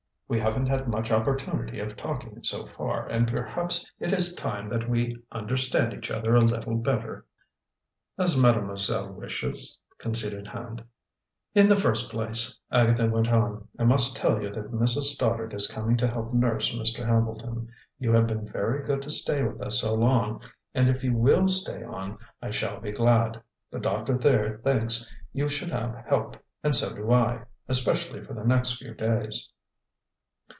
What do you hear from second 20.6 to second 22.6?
and if you will stay on, I